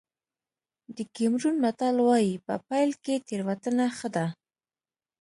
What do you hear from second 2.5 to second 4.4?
پيل کې تېروتنه ښه ده.